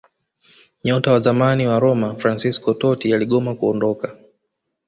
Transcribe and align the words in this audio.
Nyota 0.83 1.11
wa 1.13 1.19
zamani 1.19 1.67
wa 1.67 1.79
Roma 1.79 2.15
Fransesco 2.15 2.73
Totti 2.73 3.13
aligoma 3.13 3.55
kuondoka 3.55 4.17